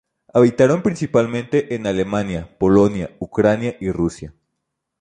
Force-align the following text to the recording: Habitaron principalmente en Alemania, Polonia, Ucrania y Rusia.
Habitaron 0.33 0.81
principalmente 0.81 1.75
en 1.75 1.85
Alemania, 1.85 2.57
Polonia, 2.57 3.15
Ucrania 3.19 3.77
y 3.79 3.91
Rusia. 3.91 4.33